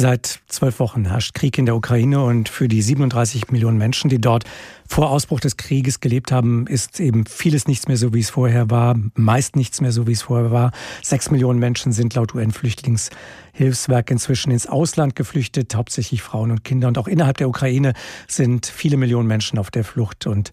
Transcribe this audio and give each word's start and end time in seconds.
Seit 0.00 0.40
zwölf 0.46 0.80
Wochen 0.80 1.04
herrscht 1.04 1.34
Krieg 1.34 1.58
in 1.58 1.66
der 1.66 1.76
Ukraine 1.76 2.24
und 2.24 2.48
für 2.48 2.68
die 2.68 2.80
37 2.80 3.50
Millionen 3.50 3.76
Menschen, 3.76 4.08
die 4.08 4.18
dort 4.18 4.44
vor 4.88 5.10
Ausbruch 5.10 5.40
des 5.40 5.58
Krieges 5.58 6.00
gelebt 6.00 6.32
haben, 6.32 6.66
ist 6.66 7.00
eben 7.00 7.26
vieles 7.26 7.68
nichts 7.68 7.86
mehr 7.86 7.98
so, 7.98 8.14
wie 8.14 8.20
es 8.20 8.30
vorher 8.30 8.70
war, 8.70 8.96
meist 9.14 9.56
nichts 9.56 9.82
mehr 9.82 9.92
so, 9.92 10.06
wie 10.06 10.12
es 10.12 10.22
vorher 10.22 10.50
war. 10.50 10.72
Sechs 11.02 11.30
Millionen 11.30 11.58
Menschen 11.58 11.92
sind 11.92 12.14
laut 12.14 12.34
UN-Flüchtlingshilfswerk 12.34 14.10
inzwischen 14.10 14.52
ins 14.52 14.66
Ausland 14.66 15.16
geflüchtet, 15.16 15.74
hauptsächlich 15.74 16.22
Frauen 16.22 16.50
und 16.50 16.64
Kinder. 16.64 16.88
Und 16.88 16.96
auch 16.96 17.06
innerhalb 17.06 17.36
der 17.36 17.50
Ukraine 17.50 17.92
sind 18.26 18.64
viele 18.64 18.96
Millionen 18.96 19.28
Menschen 19.28 19.58
auf 19.58 19.70
der 19.70 19.84
Flucht 19.84 20.26
und 20.26 20.50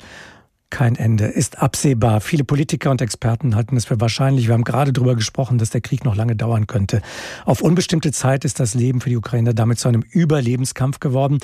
kein 0.70 0.96
Ende 0.96 1.26
ist 1.26 1.60
absehbar. 1.60 2.20
Viele 2.20 2.44
Politiker 2.44 2.92
und 2.92 3.02
Experten 3.02 3.56
halten 3.56 3.78
es 3.78 3.86
für 3.86 4.02
wahrscheinlich. 4.02 4.48
Wir 4.48 4.54
haben 4.54 4.64
gerade 4.64 4.92
darüber 4.92 5.16
gesprochen, 5.16 5.58
dass 5.58 5.70
der 5.70 5.82
Krieg 5.82 6.04
noch 6.04 6.16
lange 6.16 6.36
dauern 6.36 6.68
könnte. 6.68 7.02
Auf 7.46 7.62
unbestimmte 7.62 8.12
Zeit 8.12 8.44
ist 8.44 8.60
das 8.60 8.74
Leben 8.74 9.00
für 9.00 9.10
die 9.10 9.18
Ukrainer 9.18 9.54
damit 9.54 9.80
zu 9.80 9.88
einem 9.88 10.02
Überlebenskampf 10.02 11.00
geworden. 11.00 11.40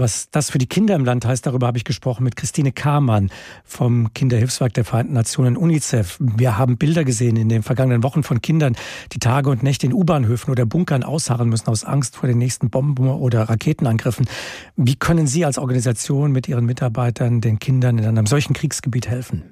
Was 0.00 0.30
das 0.30 0.50
für 0.50 0.56
die 0.56 0.66
Kinder 0.66 0.94
im 0.94 1.04
Land 1.04 1.26
heißt, 1.26 1.44
darüber 1.44 1.66
habe 1.66 1.76
ich 1.76 1.84
gesprochen 1.84 2.24
mit 2.24 2.34
Christine 2.34 2.72
Kamann 2.72 3.30
vom 3.66 4.14
Kinderhilfswerk 4.14 4.72
der 4.72 4.86
Vereinten 4.86 5.12
Nationen 5.12 5.58
UNICEF. 5.58 6.16
Wir 6.18 6.56
haben 6.56 6.78
Bilder 6.78 7.04
gesehen 7.04 7.36
in 7.36 7.50
den 7.50 7.62
vergangenen 7.62 8.02
Wochen 8.02 8.22
von 8.22 8.40
Kindern, 8.40 8.76
die 9.12 9.18
Tage 9.18 9.50
und 9.50 9.62
Nächte 9.62 9.84
in 9.84 9.92
U-Bahnhöfen 9.92 10.50
oder 10.50 10.64
Bunkern 10.64 11.02
ausharren 11.02 11.50
müssen 11.50 11.68
aus 11.68 11.84
Angst 11.84 12.16
vor 12.16 12.26
den 12.26 12.38
nächsten 12.38 12.70
Bomben- 12.70 13.10
oder 13.10 13.50
Raketenangriffen. 13.50 14.26
Wie 14.74 14.96
können 14.96 15.26
Sie 15.26 15.44
als 15.44 15.58
Organisation 15.58 16.32
mit 16.32 16.48
Ihren 16.48 16.64
Mitarbeitern 16.64 17.42
den 17.42 17.58
Kindern 17.58 17.98
in 17.98 18.06
einem 18.06 18.24
solchen 18.24 18.54
Kriegsgebiet 18.54 19.06
helfen? 19.06 19.42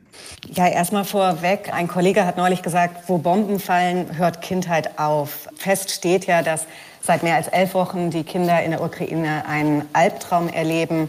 Ja, 0.51 0.66
erstmal 0.66 1.05
vorweg. 1.05 1.74
Ein 1.74 1.88
Kollege 1.88 2.24
hat 2.24 2.38
neulich 2.38 2.62
gesagt, 2.62 3.09
wo 3.10 3.19
Bomben 3.19 3.60
fallen, 3.60 4.16
hört 4.16 4.41
Kindheit 4.41 4.99
auf. 4.99 5.46
Fest 5.57 5.91
steht 5.91 6.27
ja, 6.27 6.43
dass 6.43 6.66
seit 7.08 7.22
mehr 7.22 7.36
als 7.36 7.48
elf 7.48 7.72
Wochen 7.72 8.10
die 8.10 8.22
Kinder 8.22 8.62
in 8.62 8.70
der 8.70 8.82
Ukraine 8.82 9.44
einen 9.48 9.82
Albtraum 9.94 10.48
erleben. 10.48 11.08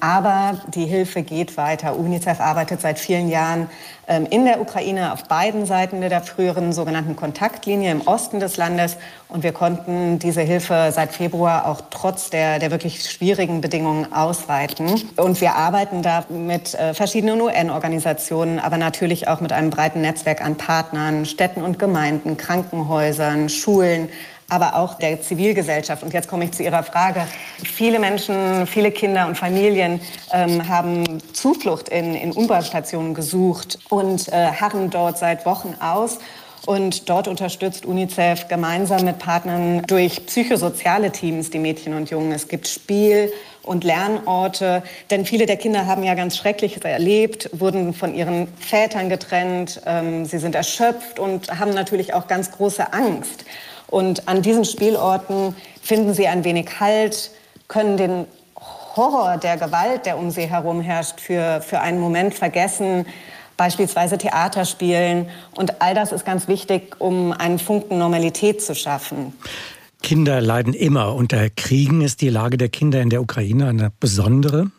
Aber 0.00 0.60
die 0.74 0.84
Hilfe 0.84 1.22
geht 1.22 1.56
weiter. 1.56 1.98
UNICEF 1.98 2.38
arbeitet 2.38 2.82
seit 2.82 2.98
vielen 2.98 3.28
Jahren 3.28 3.68
ähm, 4.06 4.26
in 4.30 4.44
der 4.44 4.60
Ukraine 4.60 5.12
auf 5.12 5.24
beiden 5.24 5.66
Seiten 5.66 6.02
der 6.02 6.20
früheren 6.20 6.72
sogenannten 6.72 7.16
Kontaktlinie 7.16 7.90
im 7.90 8.02
Osten 8.02 8.40
des 8.40 8.58
Landes. 8.58 8.98
Und 9.28 9.42
wir 9.42 9.52
konnten 9.52 10.18
diese 10.18 10.42
Hilfe 10.42 10.90
seit 10.92 11.12
Februar 11.14 11.66
auch 11.66 11.80
trotz 11.90 12.28
der, 12.30 12.58
der 12.58 12.70
wirklich 12.70 13.10
schwierigen 13.10 13.60
Bedingungen 13.60 14.12
ausweiten. 14.12 15.02
Und 15.16 15.40
wir 15.40 15.54
arbeiten 15.54 16.02
da 16.02 16.24
mit 16.28 16.74
äh, 16.74 16.92
verschiedenen 16.92 17.40
UN-Organisationen, 17.40 18.60
aber 18.60 18.76
natürlich 18.76 19.26
auch 19.26 19.40
mit 19.40 19.52
einem 19.52 19.70
breiten 19.70 20.02
Netzwerk 20.02 20.44
an 20.44 20.56
Partnern, 20.56 21.24
Städten 21.24 21.62
und 21.62 21.78
Gemeinden, 21.78 22.36
Krankenhäusern, 22.36 23.48
Schulen, 23.48 24.10
aber 24.48 24.76
auch 24.76 24.94
der 24.94 25.20
Zivilgesellschaft. 25.20 26.02
Und 26.02 26.12
jetzt 26.12 26.28
komme 26.28 26.44
ich 26.44 26.52
zu 26.52 26.62
Ihrer 26.62 26.82
Frage. 26.82 27.26
Viele 27.62 27.98
Menschen, 27.98 28.66
viele 28.66 28.90
Kinder 28.90 29.26
und 29.26 29.36
Familien 29.36 30.00
ähm, 30.32 30.68
haben 30.68 31.22
Zuflucht 31.32 31.88
in, 31.88 32.14
in 32.14 32.34
U-Bahn-Stationen 32.34 33.14
gesucht 33.14 33.78
und 33.90 34.28
äh, 34.28 34.32
harren 34.32 34.90
dort 34.90 35.18
seit 35.18 35.44
Wochen 35.44 35.74
aus. 35.80 36.18
Und 36.66 37.08
dort 37.08 37.28
unterstützt 37.28 37.86
UNICEF 37.86 38.48
gemeinsam 38.48 39.04
mit 39.04 39.18
Partnern 39.18 39.82
durch 39.86 40.26
psychosoziale 40.26 41.12
Teams 41.12 41.48
die 41.50 41.58
Mädchen 41.58 41.94
und 41.94 42.10
Jungen. 42.10 42.32
Es 42.32 42.48
gibt 42.48 42.68
Spiel- 42.68 43.32
und 43.62 43.84
Lernorte, 43.84 44.82
denn 45.10 45.24
viele 45.24 45.46
der 45.46 45.56
Kinder 45.56 45.86
haben 45.86 46.02
ja 46.02 46.14
ganz 46.14 46.36
Schreckliches 46.36 46.82
erlebt, 46.82 47.48
wurden 47.52 47.94
von 47.94 48.14
ihren 48.14 48.48
Vätern 48.58 49.08
getrennt, 49.08 49.80
ähm, 49.86 50.24
sie 50.24 50.38
sind 50.38 50.54
erschöpft 50.54 51.18
und 51.18 51.58
haben 51.58 51.72
natürlich 51.72 52.12
auch 52.14 52.26
ganz 52.26 52.50
große 52.50 52.92
Angst. 52.92 53.44
Und 53.88 54.28
an 54.28 54.42
diesen 54.42 54.64
Spielorten 54.64 55.54
finden 55.82 56.14
sie 56.14 56.28
ein 56.28 56.44
wenig 56.44 56.80
Halt, 56.80 57.30
können 57.68 57.96
den 57.96 58.26
Horror 58.96 59.36
der 59.36 59.56
Gewalt, 59.56 60.06
der 60.06 60.18
um 60.18 60.30
sie 60.30 60.46
herum 60.46 60.80
herrscht, 60.80 61.20
für, 61.20 61.60
für 61.60 61.80
einen 61.80 62.00
Moment 62.00 62.34
vergessen, 62.34 63.06
beispielsweise 63.56 64.18
Theater 64.18 64.64
spielen. 64.64 65.28
Und 65.56 65.80
all 65.80 65.94
das 65.94 66.12
ist 66.12 66.24
ganz 66.24 66.48
wichtig, 66.48 66.96
um 66.98 67.32
einen 67.32 67.58
Funken 67.58 67.98
Normalität 67.98 68.62
zu 68.62 68.74
schaffen. 68.74 69.32
Kinder 70.02 70.40
leiden 70.40 70.74
immer 70.74 71.14
unter 71.14 71.50
Kriegen. 71.50 72.02
Ist 72.02 72.20
die 72.20 72.28
Lage 72.28 72.56
der 72.56 72.68
Kinder 72.68 73.00
in 73.00 73.10
der 73.10 73.20
Ukraine 73.20 73.68
eine 73.68 73.92
besondere? 73.98 74.70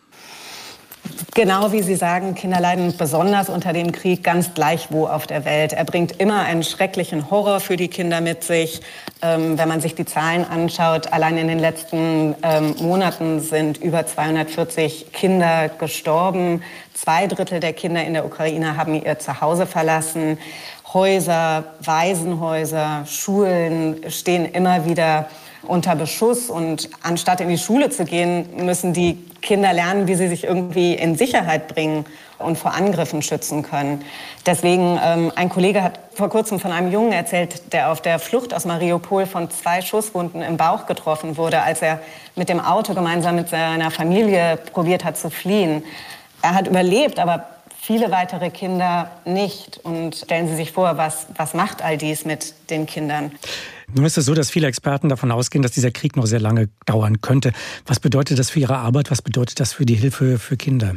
Genau 1.35 1.71
wie 1.71 1.83
Sie 1.83 1.95
sagen, 1.95 2.33
Kinder 2.33 2.59
leiden 2.59 2.95
besonders 2.97 3.49
unter 3.49 3.71
dem 3.71 3.91
Krieg 3.91 4.23
ganz 4.23 4.53
gleich 4.55 4.87
wo 4.89 5.05
auf 5.05 5.27
der 5.27 5.45
Welt. 5.45 5.73
Er 5.73 5.85
bringt 5.85 6.19
immer 6.19 6.41
einen 6.41 6.63
schrecklichen 6.63 7.29
Horror 7.29 7.59
für 7.59 7.77
die 7.77 7.87
Kinder 7.87 8.19
mit 8.19 8.43
sich. 8.43 8.81
Ähm, 9.21 9.57
wenn 9.57 9.67
man 9.67 9.79
sich 9.79 9.93
die 9.93 10.05
Zahlen 10.05 10.43
anschaut, 10.43 11.13
allein 11.13 11.37
in 11.37 11.47
den 11.47 11.59
letzten 11.59 12.35
ähm, 12.41 12.75
Monaten 12.79 13.41
sind 13.41 13.77
über 13.77 14.05
240 14.05 15.11
Kinder 15.11 15.69
gestorben. 15.69 16.63
Zwei 16.93 17.27
Drittel 17.27 17.59
der 17.59 17.73
Kinder 17.73 18.03
in 18.03 18.13
der 18.13 18.25
Ukraine 18.25 18.75
haben 18.75 18.95
ihr 18.95 19.19
Zuhause 19.19 19.67
verlassen. 19.67 20.39
Häuser, 20.93 21.65
Waisenhäuser, 21.81 23.05
Schulen 23.05 24.09
stehen 24.09 24.45
immer 24.45 24.85
wieder 24.85 25.29
unter 25.63 25.95
Beschuss 25.95 26.49
und 26.49 26.89
anstatt 27.03 27.41
in 27.41 27.49
die 27.49 27.57
Schule 27.57 27.89
zu 27.91 28.05
gehen, 28.05 28.65
müssen 28.65 28.93
die 28.93 29.28
Kinder 29.49 29.73
lernen, 29.73 30.07
wie 30.07 30.13
sie 30.13 30.27
sich 30.27 30.43
irgendwie 30.43 30.93
in 30.93 31.15
Sicherheit 31.15 31.69
bringen 31.69 32.05
und 32.37 32.55
vor 32.55 32.75
Angriffen 32.75 33.23
schützen 33.23 33.63
können. 33.63 34.05
Deswegen, 34.45 34.99
ähm, 35.03 35.31
ein 35.35 35.49
Kollege 35.49 35.81
hat 35.81 35.99
vor 36.13 36.29
kurzem 36.29 36.59
von 36.59 36.71
einem 36.71 36.91
Jungen 36.91 37.11
erzählt, 37.11 37.73
der 37.73 37.91
auf 37.91 37.99
der 37.99 38.19
Flucht 38.19 38.53
aus 38.53 38.65
Mariupol 38.65 39.25
von 39.25 39.49
zwei 39.49 39.81
Schusswunden 39.81 40.43
im 40.43 40.57
Bauch 40.57 40.85
getroffen 40.85 41.35
wurde, 41.35 41.63
als 41.63 41.81
er 41.81 41.99
mit 42.35 42.47
dem 42.47 42.59
Auto 42.59 42.93
gemeinsam 42.93 43.37
mit 43.37 43.49
seiner 43.49 43.89
Familie 43.89 44.59
probiert 44.71 45.03
hat 45.03 45.17
zu 45.17 45.31
fliehen. 45.31 45.83
Er 46.43 46.53
hat 46.53 46.67
überlebt, 46.67 47.17
aber 47.17 47.45
viele 47.81 48.11
weitere 48.11 48.51
Kinder 48.51 49.09
nicht. 49.25 49.79
Und 49.83 50.15
stellen 50.15 50.47
Sie 50.47 50.57
sich 50.57 50.73
vor, 50.73 50.97
was, 50.97 51.25
was 51.35 51.55
macht 51.55 51.83
all 51.83 51.97
dies 51.97 52.23
mit 52.23 52.53
den 52.69 52.85
Kindern? 52.85 53.31
Nun 53.95 54.05
ist 54.05 54.17
es 54.17 54.25
so, 54.25 54.33
dass 54.33 54.51
viele 54.51 54.67
Experten 54.67 55.09
davon 55.09 55.31
ausgehen, 55.31 55.63
dass 55.63 55.71
dieser 55.71 55.91
Krieg 55.91 56.15
noch 56.15 56.27
sehr 56.27 56.39
lange 56.39 56.69
dauern 56.85 57.21
könnte. 57.21 57.51
Was 57.85 57.99
bedeutet 57.99 58.37
das 58.37 58.51
für 58.51 58.59
Ihre 58.59 58.77
Arbeit? 58.77 59.09
Was 59.09 59.21
bedeutet 59.21 59.59
das 59.59 59.73
für 59.73 59.85
die 59.85 59.95
Hilfe 59.95 60.37
für 60.37 60.57
Kinder? 60.57 60.95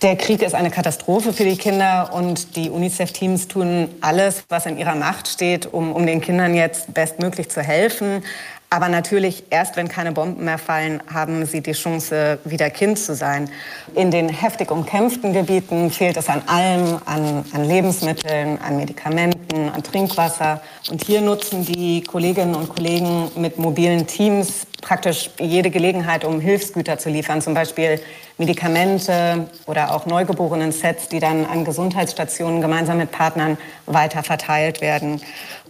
Der 0.00 0.14
Krieg 0.14 0.42
ist 0.42 0.54
eine 0.54 0.70
Katastrophe 0.70 1.32
für 1.32 1.42
die 1.42 1.56
Kinder 1.56 2.10
und 2.12 2.54
die 2.54 2.70
UNICEF-Teams 2.70 3.48
tun 3.48 3.88
alles, 4.00 4.44
was 4.48 4.66
in 4.66 4.78
ihrer 4.78 4.94
Macht 4.94 5.26
steht, 5.26 5.66
um, 5.66 5.90
um 5.92 6.06
den 6.06 6.20
Kindern 6.20 6.54
jetzt 6.54 6.94
bestmöglich 6.94 7.48
zu 7.48 7.62
helfen. 7.62 8.22
Aber 8.70 8.90
natürlich, 8.90 9.44
erst 9.48 9.76
wenn 9.76 9.88
keine 9.88 10.12
Bomben 10.12 10.44
mehr 10.44 10.58
fallen, 10.58 11.02
haben 11.12 11.46
sie 11.46 11.62
die 11.62 11.72
Chance, 11.72 12.38
wieder 12.44 12.68
Kind 12.68 12.98
zu 12.98 13.14
sein. 13.14 13.50
In 13.94 14.10
den 14.10 14.28
heftig 14.28 14.70
umkämpften 14.70 15.32
Gebieten 15.32 15.90
fehlt 15.90 16.18
es 16.18 16.28
an 16.28 16.42
allem, 16.46 16.98
an, 17.06 17.46
an, 17.52 17.64
Lebensmitteln, 17.64 18.58
an 18.60 18.76
Medikamenten, 18.76 19.70
an 19.70 19.82
Trinkwasser. 19.82 20.60
Und 20.90 21.02
hier 21.02 21.22
nutzen 21.22 21.64
die 21.64 22.02
Kolleginnen 22.02 22.54
und 22.54 22.68
Kollegen 22.68 23.30
mit 23.36 23.58
mobilen 23.58 24.06
Teams 24.06 24.66
praktisch 24.80 25.30
jede 25.40 25.70
Gelegenheit, 25.70 26.24
um 26.24 26.40
Hilfsgüter 26.40 26.98
zu 26.98 27.08
liefern, 27.10 27.42
zum 27.42 27.54
Beispiel 27.54 28.00
Medikamente 28.38 29.48
oder 29.66 29.94
auch 29.94 30.06
Neugeborenen-Sets, 30.06 31.08
die 31.08 31.18
dann 31.18 31.44
an 31.44 31.64
Gesundheitsstationen 31.64 32.60
gemeinsam 32.60 32.98
mit 32.98 33.10
Partnern 33.10 33.58
weiter 33.86 34.22
verteilt 34.22 34.80
werden. 34.80 35.20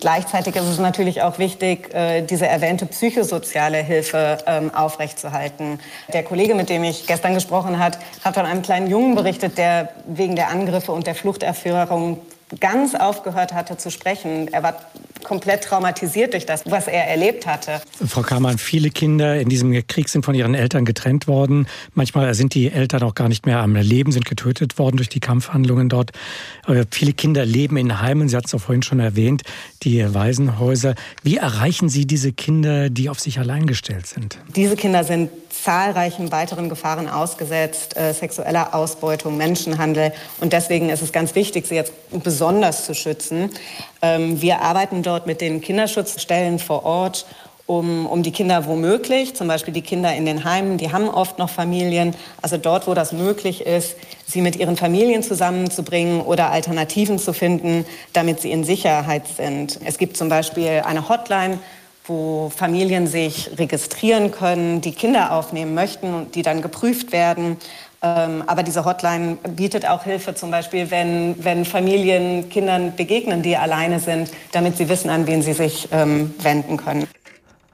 Gleichzeitig 0.00 0.54
ist 0.56 0.66
es 0.66 0.78
natürlich 0.78 1.22
auch 1.22 1.38
wichtig, 1.38 1.92
äh, 1.94 2.22
diese 2.22 2.46
erwähnte 2.46 2.84
psychosoziale 2.86 3.78
Hilfe 3.78 4.38
ähm, 4.46 4.74
aufrechtzuerhalten. 4.74 5.80
Der 6.12 6.22
Kollege, 6.22 6.54
mit 6.54 6.68
dem 6.68 6.84
ich 6.84 7.06
gestern 7.06 7.34
gesprochen 7.34 7.78
habe, 7.78 7.96
hat 8.22 8.34
von 8.34 8.44
einem 8.44 8.62
kleinen 8.62 8.88
Jungen 8.88 9.14
berichtet, 9.14 9.56
der 9.56 9.88
wegen 10.06 10.36
der 10.36 10.50
Angriffe 10.50 10.92
und 10.92 11.06
der 11.06 11.14
Fluchterführung 11.14 12.20
ganz 12.60 12.94
aufgehört 12.94 13.52
hatte 13.52 13.76
zu 13.76 13.90
sprechen. 13.90 14.48
Er 14.52 14.62
war 14.62 14.74
komplett 15.24 15.64
traumatisiert 15.64 16.32
durch 16.32 16.46
das, 16.46 16.64
was 16.66 16.86
er 16.86 17.08
erlebt 17.08 17.46
hatte. 17.46 17.80
Frau 18.06 18.22
Kamann, 18.22 18.58
viele 18.58 18.90
Kinder 18.90 19.40
in 19.40 19.48
diesem 19.48 19.72
Krieg 19.86 20.08
sind 20.08 20.24
von 20.24 20.34
ihren 20.34 20.54
Eltern 20.54 20.84
getrennt 20.84 21.26
worden. 21.26 21.66
Manchmal 21.94 22.34
sind 22.34 22.54
die 22.54 22.70
Eltern 22.70 23.02
auch 23.02 23.14
gar 23.14 23.28
nicht 23.28 23.46
mehr 23.46 23.60
am 23.60 23.74
Leben, 23.76 24.12
sind 24.12 24.24
getötet 24.24 24.78
worden 24.78 24.96
durch 24.96 25.08
die 25.08 25.20
Kampfhandlungen 25.20 25.88
dort. 25.88 26.12
Aber 26.64 26.84
viele 26.90 27.12
Kinder 27.12 27.44
leben 27.44 27.76
in 27.76 28.00
Heimen, 28.00 28.28
Sie 28.28 28.36
hatten 28.36 28.46
es 28.46 28.54
auch 28.54 28.60
vorhin 28.60 28.82
schon 28.82 29.00
erwähnt, 29.00 29.42
die 29.82 30.02
Waisenhäuser. 30.14 30.94
Wie 31.22 31.36
erreichen 31.36 31.88
Sie 31.88 32.06
diese 32.06 32.32
Kinder, 32.32 32.90
die 32.90 33.08
auf 33.08 33.20
sich 33.20 33.38
allein 33.38 33.66
gestellt 33.66 34.06
sind? 34.06 34.38
Diese 34.54 34.76
Kinder 34.76 35.04
sind 35.04 35.30
zahlreichen 35.62 36.32
weiteren 36.32 36.68
Gefahren 36.68 37.08
ausgesetzt, 37.08 37.96
äh, 37.96 38.12
sexueller 38.12 38.74
Ausbeutung, 38.74 39.36
Menschenhandel. 39.36 40.12
Und 40.40 40.52
deswegen 40.52 40.88
ist 40.90 41.02
es 41.02 41.12
ganz 41.12 41.34
wichtig, 41.34 41.66
sie 41.66 41.74
jetzt 41.74 41.92
besonders 42.10 42.86
zu 42.86 42.94
schützen. 42.94 43.50
Ähm, 44.02 44.40
wir 44.40 44.60
arbeiten 44.60 45.02
dort 45.02 45.26
mit 45.26 45.40
den 45.40 45.60
Kinderschutzstellen 45.60 46.58
vor 46.58 46.84
Ort 46.84 47.26
um, 47.68 48.06
um 48.06 48.22
die 48.22 48.32
Kinder 48.32 48.66
womöglich, 48.66 49.36
zum 49.36 49.46
Beispiel 49.46 49.74
die 49.74 49.82
Kinder 49.82 50.14
in 50.14 50.24
den 50.24 50.44
Heimen, 50.44 50.78
die 50.78 50.90
haben 50.90 51.10
oft 51.10 51.38
noch 51.38 51.50
Familien, 51.50 52.14
also 52.40 52.56
dort, 52.56 52.86
wo 52.86 52.94
das 52.94 53.12
möglich 53.12 53.66
ist, 53.66 53.94
sie 54.26 54.40
mit 54.40 54.56
ihren 54.56 54.78
Familien 54.78 55.22
zusammenzubringen 55.22 56.22
oder 56.22 56.50
Alternativen 56.50 57.18
zu 57.18 57.34
finden, 57.34 57.84
damit 58.14 58.40
sie 58.40 58.50
in 58.50 58.64
Sicherheit 58.64 59.24
sind. 59.28 59.80
Es 59.84 59.98
gibt 59.98 60.16
zum 60.16 60.30
Beispiel 60.30 60.82
eine 60.86 61.10
Hotline 61.10 61.58
wo 62.08 62.50
Familien 62.54 63.06
sich 63.06 63.50
registrieren 63.58 64.30
können, 64.30 64.80
die 64.80 64.92
Kinder 64.92 65.32
aufnehmen 65.32 65.74
möchten 65.74 66.14
und 66.14 66.34
die 66.34 66.42
dann 66.42 66.62
geprüft 66.62 67.12
werden. 67.12 67.58
Ähm, 68.00 68.44
aber 68.46 68.62
diese 68.62 68.84
Hotline 68.84 69.38
bietet 69.56 69.86
auch 69.86 70.04
Hilfe, 70.04 70.34
zum 70.34 70.50
Beispiel, 70.50 70.90
wenn, 70.90 71.34
wenn 71.44 71.64
Familien 71.64 72.48
Kindern 72.48 72.94
begegnen, 72.94 73.42
die 73.42 73.56
alleine 73.56 73.98
sind, 73.98 74.30
damit 74.52 74.76
sie 74.76 74.88
wissen, 74.88 75.10
an 75.10 75.26
wen 75.26 75.42
sie 75.42 75.52
sich 75.52 75.88
ähm, 75.92 76.34
wenden 76.40 76.76
können. 76.76 77.08